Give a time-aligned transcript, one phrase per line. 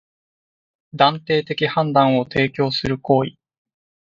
[0.95, 3.37] 断定的判断を提供する行為